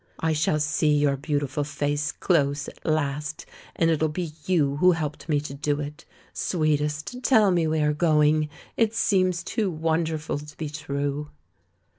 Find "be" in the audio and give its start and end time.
4.09-4.33, 10.57-10.69